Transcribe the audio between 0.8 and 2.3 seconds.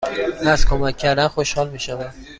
کردن خوشحال می شوم.